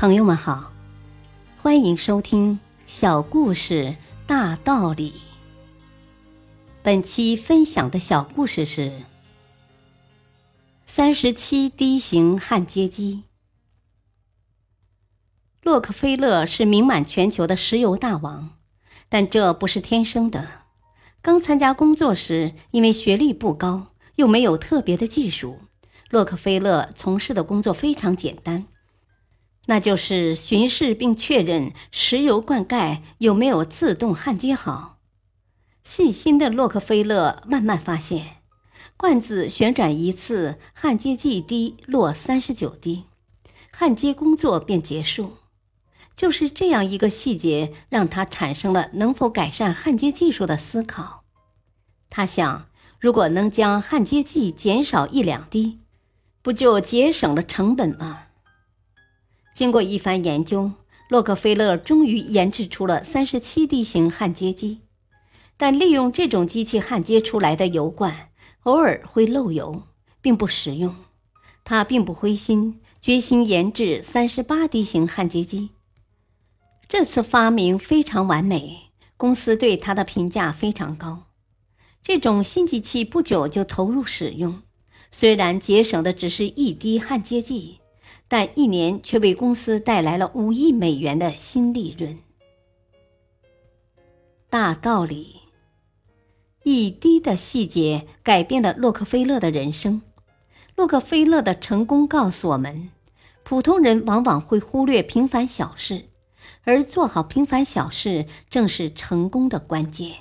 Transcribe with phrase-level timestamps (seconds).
[0.00, 0.72] 朋友们好，
[1.58, 2.54] 欢迎收听
[2.86, 5.10] 《小故事大道理》。
[6.82, 9.02] 本期分享的小故事是：
[10.86, 13.24] 三十七 D 型焊接机。
[15.62, 18.56] 洛克菲勒是名满全球的石油大王，
[19.10, 20.48] 但这不是天生的。
[21.20, 25.58] 刚参加工作时，因为学历不高，又没有特别的技术，
[26.08, 28.64] 洛克菲勒从事的工作非常简单。
[29.66, 34.98] 那就是巡视并确认石油灌溉有没有自动焊接好。
[35.84, 38.42] 细心的洛克菲勒慢慢发现，
[38.96, 43.04] 罐子旋转一次，焊接剂滴落三十九滴，
[43.72, 45.38] 焊接工作便结束。
[46.16, 51.24] 就是这样一个细节，让他产生了能否改善焊接技术的思考。
[52.10, 52.68] 他想，
[52.98, 55.80] 如果能将焊接剂减少一两滴，
[56.42, 58.24] 不就节省了成本吗？
[59.60, 60.72] 经过一番研究，
[61.10, 64.80] 洛克菲勒终于研制出了三十七 D 型焊接机。
[65.58, 68.30] 但利用这种机器焊接出来的油罐
[68.62, 69.82] 偶尔会漏油，
[70.22, 70.96] 并不实用。
[71.62, 75.68] 他并不灰心，决心研制三十八 D 型焊接机。
[76.88, 81.24] 这次发明非常完美，公司对他的评价非常高。
[82.02, 84.62] 这种新机器不久就投入使用，
[85.10, 87.79] 虽然节省的只是一滴焊接剂。
[88.30, 92.16] 但一年却为公司带来了五亿美元的新利润。
[94.48, 95.40] 大道理，
[96.62, 100.00] 一滴的细节改变了洛克菲勒的人生。
[100.76, 102.90] 洛克菲勒的成功告诉我们，
[103.42, 106.04] 普通人往往会忽略平凡小事，
[106.62, 110.12] 而做好平凡小事正是成功的关键。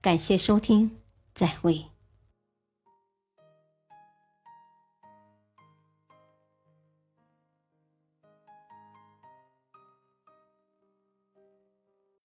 [0.00, 0.92] 感谢收听，
[1.34, 1.86] 再会。